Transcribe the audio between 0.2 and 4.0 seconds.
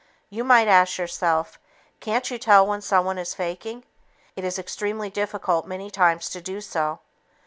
You might ask, "Can't you tell when someone is faking?"